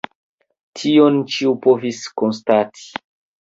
[0.79, 2.93] Tion ĉiu povis konstati.